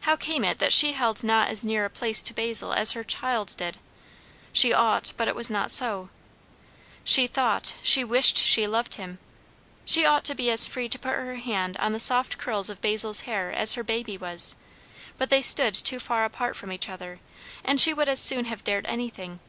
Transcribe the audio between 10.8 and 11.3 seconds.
to put